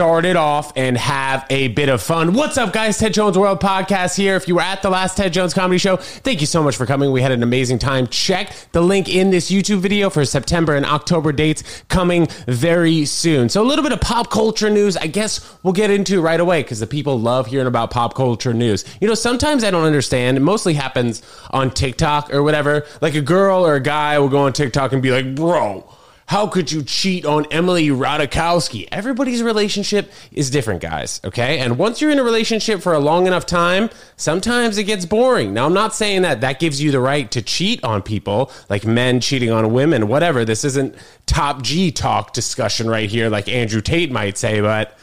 [0.00, 2.32] start it off and have a bit of fun.
[2.32, 2.98] What's up, guys?
[2.98, 4.36] Ted Jones World Podcast here.
[4.36, 6.86] If you were at the last Ted Jones Comedy Show, thank you so much for
[6.86, 7.10] coming.
[7.10, 8.06] We had an amazing time.
[8.06, 13.48] Check the link in this YouTube video for September and October dates coming very soon.
[13.48, 16.62] So, a little bit of pop culture news, I guess we'll get into right away
[16.62, 18.84] because the people love hearing about pop culture news.
[19.00, 20.36] You know, sometimes I don't understand.
[20.36, 22.86] It mostly happens on TikTok or whatever.
[23.00, 25.92] Like a girl or a guy will go on TikTok and be like, bro,
[26.28, 28.86] how could you cheat on Emily Ratajkowski?
[28.92, 31.22] Everybody's relationship is different, guys.
[31.24, 31.58] Okay.
[31.58, 35.54] And once you're in a relationship for a long enough time, sometimes it gets boring.
[35.54, 38.84] Now, I'm not saying that that gives you the right to cheat on people, like
[38.84, 40.44] men cheating on women, whatever.
[40.44, 40.94] This isn't
[41.24, 44.98] top G talk discussion right here, like Andrew Tate might say, but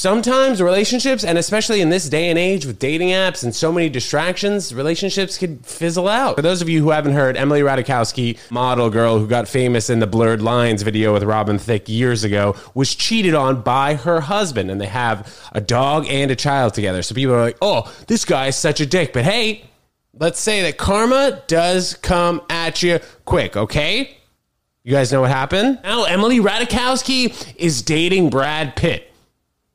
[0.00, 3.90] sometimes relationships, and especially in this day and age with dating apps and so many
[3.90, 6.36] distractions, relationships could fizzle out.
[6.36, 10.00] For those of you who haven't heard, Emily Ratajkowski, model girl who got famous in
[10.00, 14.70] the Blurred Lines video with Robin Thicke years ago, was cheated on by her husband,
[14.70, 17.02] and they have a dog and a child together.
[17.02, 19.12] So people are like, oh, this guy's such a dick.
[19.12, 19.64] But hey,
[20.14, 24.16] let's say that karma does come at you quick, okay?
[24.82, 25.80] You guys know what happened?
[25.84, 29.09] Now, Emily Ratajkowski is dating Brad Pitt.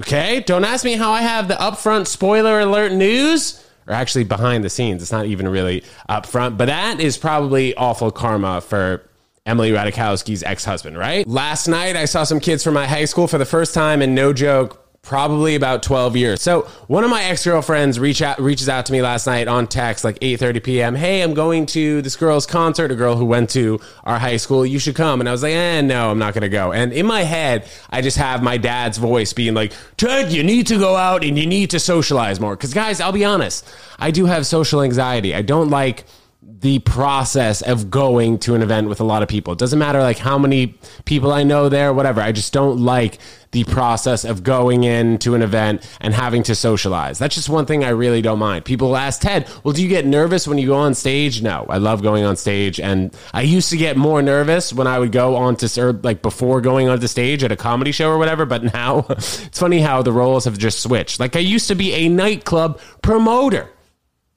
[0.00, 4.62] Okay, don't ask me how I have the upfront spoiler alert news, or actually behind
[4.62, 5.00] the scenes.
[5.00, 9.08] It's not even really upfront, but that is probably awful karma for
[9.46, 11.26] Emily Ratajkowski's ex husband, right?
[11.26, 14.14] Last night, I saw some kids from my high school for the first time, and
[14.14, 16.42] no joke, probably about 12 years.
[16.42, 20.04] So one of my ex-girlfriends reach out, reaches out to me last night on text,
[20.04, 20.94] like 8.30 p.m.
[20.96, 24.66] Hey, I'm going to this girl's concert, a girl who went to our high school.
[24.66, 25.20] You should come.
[25.20, 26.72] And I was like, eh, no, I'm not going to go.
[26.72, 30.66] And in my head, I just have my dad's voice being like, Ted, you need
[30.66, 32.56] to go out and you need to socialize more.
[32.56, 33.66] Because guys, I'll be honest,
[34.00, 35.36] I do have social anxiety.
[35.36, 36.04] I don't like
[36.48, 39.52] the process of going to an event with a lot of people.
[39.52, 42.20] It doesn't matter like how many people I know there, whatever.
[42.20, 43.18] I just don't like
[43.50, 47.18] the process of going into an event and having to socialize.
[47.18, 48.64] That's just one thing I really don't mind.
[48.64, 51.42] People ask Ted, well, do you get nervous when you go on stage?
[51.42, 52.78] No, I love going on stage.
[52.78, 56.22] And I used to get more nervous when I would go on to serve, like
[56.22, 58.46] before going onto stage at a comedy show or whatever.
[58.46, 61.18] But now it's funny how the roles have just switched.
[61.18, 63.70] Like I used to be a nightclub promoter.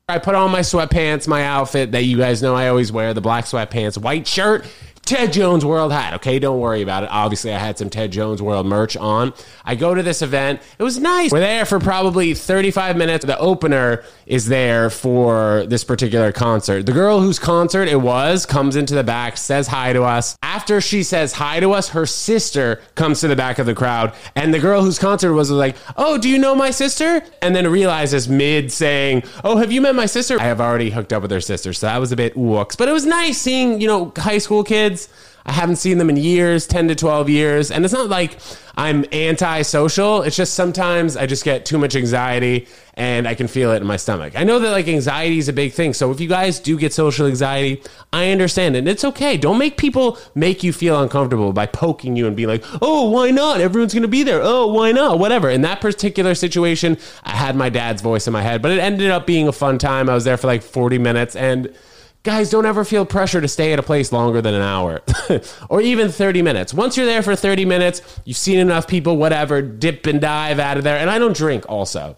[0.10, 3.22] I put on my sweatpants, my outfit that you guys know I always wear, the
[3.22, 4.66] black sweatpants, white shirt,
[5.10, 6.14] Ted Jones World hat.
[6.14, 7.10] Okay, don't worry about it.
[7.12, 9.34] Obviously, I had some Ted Jones World merch on.
[9.66, 10.62] I go to this event.
[10.78, 11.32] It was nice.
[11.32, 13.26] We're there for probably 35 minutes.
[13.26, 16.86] The opener is there for this particular concert.
[16.86, 20.38] The girl whose concert it was comes into the back, says hi to us.
[20.44, 24.14] After she says hi to us, her sister comes to the back of the crowd.
[24.36, 27.24] And the girl whose concert was, was like, Oh, do you know my sister?
[27.42, 30.40] And then realizes mid saying, Oh, have you met my sister?
[30.40, 31.74] I have already hooked up with her sister.
[31.74, 32.76] So that was a bit wooks.
[32.76, 35.16] But it was nice seeing, you know, high school kids kids.
[35.46, 37.72] I haven't seen them in years, 10 to 12 years.
[37.72, 38.38] And it's not like
[38.76, 40.22] I'm anti-social.
[40.22, 43.88] It's just sometimes I just get too much anxiety and I can feel it in
[43.88, 44.34] my stomach.
[44.36, 45.94] I know that like anxiety is a big thing.
[45.94, 47.82] So if you guys do get social anxiety,
[48.14, 48.76] I understand.
[48.76, 49.38] And it's okay.
[49.38, 53.32] Don't make people make you feel uncomfortable by poking you and being like, oh, why
[53.32, 53.60] not?
[53.60, 54.42] Everyone's going to be there.
[54.44, 55.18] Oh, why not?
[55.18, 55.50] Whatever.
[55.50, 59.10] In that particular situation, I had my dad's voice in my head, but it ended
[59.10, 60.10] up being a fun time.
[60.10, 61.74] I was there for like 40 minutes and
[62.24, 65.02] guys don't ever feel pressure to stay at a place longer than an hour
[65.70, 66.74] or even 30 minutes.
[66.74, 70.78] Once you're there for 30 minutes you've seen enough people whatever dip and dive out
[70.78, 70.98] of there.
[70.98, 72.18] And i don't drink also.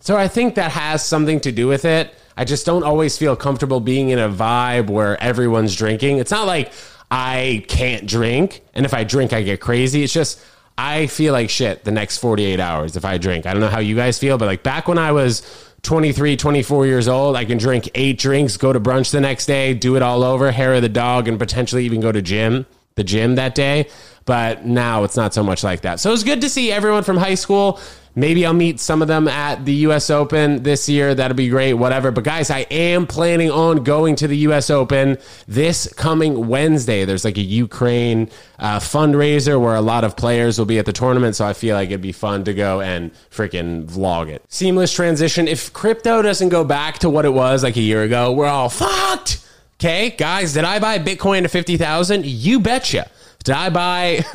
[0.00, 2.14] So i think that has something to do with it.
[2.36, 6.18] I just don't always feel comfortable being in a vibe where everyone's drinking.
[6.18, 6.72] It's not like
[7.10, 10.02] i can't drink and if i drink i get crazy.
[10.02, 10.40] It's just
[10.76, 13.46] i feel like shit the next 48 hours if i drink.
[13.46, 16.86] I don't know how you guys feel but like back when i was 23, 24
[16.86, 20.02] years old, I can drink eight drinks, go to brunch the next day, do it
[20.02, 23.54] all over, hair of the dog, and potentially even go to gym, the gym that
[23.56, 23.88] day.
[24.24, 25.98] But now it's not so much like that.
[25.98, 27.80] So it's good to see everyone from high school
[28.14, 31.14] Maybe I'll meet some of them at the US Open this year.
[31.14, 32.10] That'll be great, whatever.
[32.10, 35.16] But guys, I am planning on going to the US Open
[35.48, 37.04] this coming Wednesday.
[37.04, 38.28] There's like a Ukraine
[38.58, 41.36] uh, fundraiser where a lot of players will be at the tournament.
[41.36, 44.44] So I feel like it'd be fun to go and freaking vlog it.
[44.48, 45.48] Seamless transition.
[45.48, 48.68] If crypto doesn't go back to what it was like a year ago, we're all
[48.68, 49.46] fucked.
[49.80, 52.24] Okay, guys, did I buy Bitcoin at 50,000?
[52.24, 53.10] You betcha.
[53.42, 54.16] Did I buy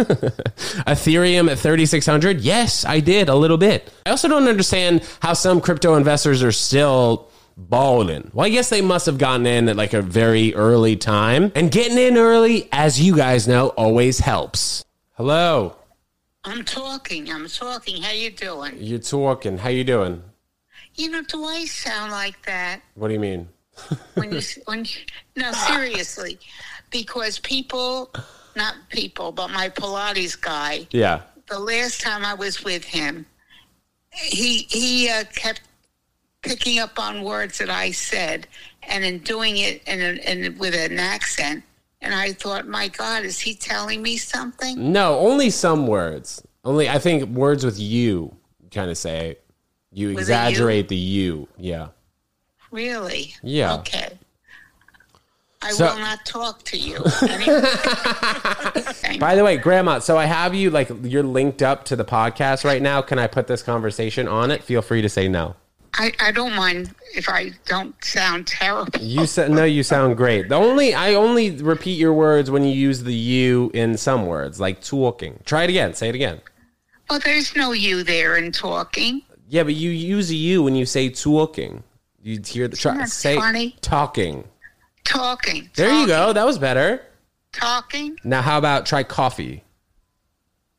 [0.86, 2.42] Ethereum at 3600?
[2.42, 3.92] Yes, I did a little bit.
[4.06, 8.30] I also don't understand how some crypto investors are still balling.
[8.34, 11.52] Well, I guess they must have gotten in at like a very early time.
[11.56, 14.84] And getting in early, as you guys know, always helps.
[15.14, 15.76] Hello.
[16.44, 17.32] I'm talking.
[17.32, 18.02] I'm talking.
[18.02, 18.74] How you doing?
[18.78, 19.58] You're talking.
[19.58, 20.22] How you doing?
[20.96, 22.82] You know, do I sound like that?
[22.96, 23.50] What do you mean?
[24.16, 25.02] when you when you,
[25.36, 26.40] no seriously,
[26.90, 28.12] because people
[28.58, 30.88] not people, but my Pilates guy.
[30.92, 31.22] Yeah.
[31.48, 33.26] the last time I was with him,
[34.12, 35.62] he he uh, kept
[36.42, 38.48] picking up on words that I said
[38.84, 41.64] and in doing it in, a, in with an accent.
[42.02, 44.92] And I thought, my God, is he telling me something?
[44.92, 46.46] No, only some words.
[46.64, 48.36] Only I think words with you
[48.72, 49.38] kind of say
[49.92, 51.48] you With exaggerate the you.
[51.58, 51.90] Yeah.
[52.72, 53.34] Really?
[53.42, 53.76] Yeah.
[53.78, 54.17] Okay.
[55.62, 56.98] I So- will not talk to you.
[57.24, 57.62] anymore.
[59.20, 62.64] By the way, Grandma, so I have you like you're linked up to the podcast
[62.64, 63.02] right now.
[63.02, 64.64] Can I put this conversation on it?
[64.64, 65.56] Feel free to say no.
[65.96, 69.00] I, I don't mind if I don't sound terrible.
[69.02, 69.64] You said no.
[69.64, 70.48] You sound great.
[70.50, 74.60] The only I only repeat your words when you use the you in some words,
[74.60, 75.40] like talking.
[75.46, 75.96] Try it again.
[75.96, 76.40] Say it again.
[77.10, 79.24] Well, there's no you there in talking.
[79.50, 81.84] Yeah, but you use a you when you say talking.
[82.22, 83.76] You hear the try say funny?
[83.82, 84.44] talking.
[85.08, 85.70] Talking.
[85.76, 86.34] There you go.
[86.34, 87.02] That was better.
[87.54, 88.18] Talking.
[88.26, 89.64] Now, how about try coffee?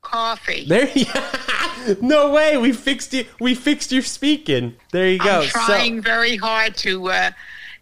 [0.03, 0.67] Coffee.
[0.67, 0.91] There.
[0.95, 1.95] Yeah.
[2.03, 2.59] no way.
[2.59, 3.25] We fixed you.
[3.41, 4.75] We fixed your speaking.
[4.93, 5.41] There you go.
[5.41, 7.31] I'm trying very hard to uh,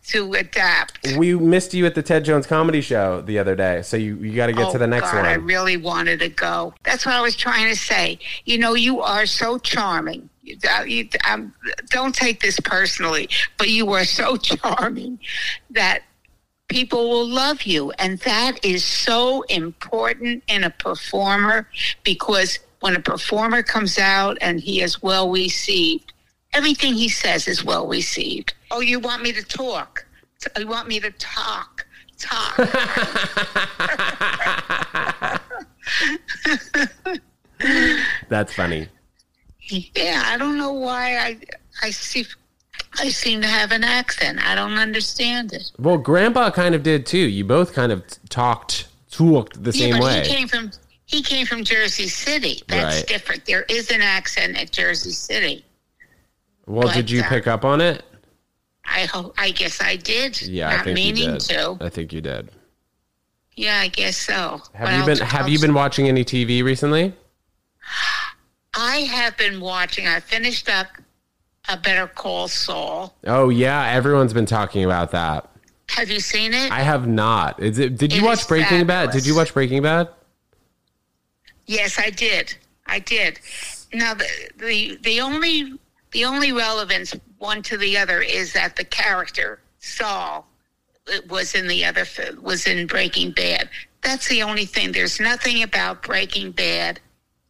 [0.09, 1.17] to adapt.
[1.17, 3.83] We missed you at the Ted Jones Comedy Show the other day.
[3.83, 6.29] So you you got to get oh, to the next God, I really wanted to
[6.29, 6.75] go.
[6.85, 8.21] That's what I was trying to say.
[8.45, 10.31] You know, you are so charming.
[10.43, 11.53] You, uh, you, um,
[11.91, 13.29] don't take this personally,
[13.59, 15.19] but you are so charming
[15.71, 16.03] that
[16.69, 17.93] people will love you.
[17.93, 21.69] And that is so important in a performer
[22.03, 26.13] because when a performer comes out and he is well received,
[26.53, 28.55] everything he says is well received.
[28.71, 30.05] Oh, you want me to talk?
[30.59, 31.87] You want me to talk?
[32.19, 32.57] Talk.
[38.29, 38.89] That's funny.
[39.69, 41.39] Yeah, I don't know why I
[41.83, 42.25] I see
[42.99, 44.39] I seem to have an accent.
[44.45, 45.71] I don't understand it.
[45.79, 47.19] Well, Grandpa kind of did too.
[47.19, 50.23] You both kind of talked talked the yeah, same but way.
[50.23, 50.71] he came from
[51.07, 52.63] he came from Jersey City.
[52.69, 53.07] That's Right.
[53.07, 53.45] different.
[53.47, 55.65] There is an accent at Jersey City.
[56.67, 58.05] well, but, did you uh, pick up on it?
[58.85, 60.41] I hope I guess I did.
[60.43, 61.41] Yeah, not I think meaning you did.
[61.41, 61.77] to.
[61.81, 62.51] I think you did.
[63.55, 64.61] Yeah, I guess so.
[64.73, 67.15] But Have you I'll- been Have you been watching any TV recently?
[68.75, 70.07] I have been watching.
[70.07, 70.89] I finished up
[71.69, 73.15] a Better Call Saul.
[73.27, 75.49] Oh yeah, everyone's been talking about that.
[75.91, 76.71] Have you seen it?
[76.73, 77.63] I have not.
[77.63, 77.97] Is it?
[77.97, 79.11] Did you It watch Breaking Bad?
[79.11, 80.09] Did you watch Breaking Bad?
[81.67, 82.55] Yes, I did.
[82.87, 83.41] I did.
[83.93, 85.79] Now the the the only
[86.13, 90.47] the only relevance one to the other is that the character Saul
[91.29, 92.05] was in the other
[92.41, 93.69] was in Breaking Bad.
[94.03, 94.93] That's the only thing.
[94.93, 97.01] There's nothing about Breaking Bad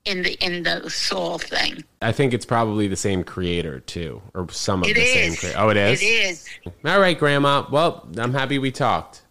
[0.06, 1.84] in the in the Saul thing.
[2.00, 5.40] I think it's probably the same creator too, or some of It the same is.
[5.40, 5.58] creator.
[5.58, 6.02] Oh, it is.
[6.02, 6.48] It is.
[6.84, 7.66] All right, Grandma.
[7.70, 9.22] Well, I'm happy we talked.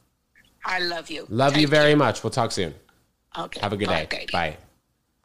[0.65, 1.25] I love you.
[1.29, 2.23] Love you Take very much.
[2.23, 2.73] We'll talk soon.
[3.37, 3.59] Okay.
[3.59, 4.25] Have a good Bye, day.
[4.31, 4.57] Bye.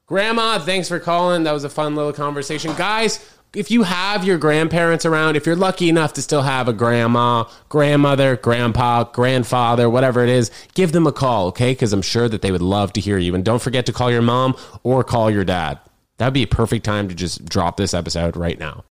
[0.07, 1.45] Grandma, thanks for calling.
[1.45, 2.75] That was a fun little conversation.
[2.77, 3.25] Guys,
[3.55, 7.45] if you have your grandparents around, if you're lucky enough to still have a grandma,
[7.69, 11.73] grandmother, grandpa, grandfather, whatever it is, give them a call, okay?
[11.73, 13.35] Because I'm sure that they would love to hear you.
[13.35, 15.81] And don't forget to call your mom or call your dad.
[16.19, 18.85] That'd be a perfect time to just drop this episode right now.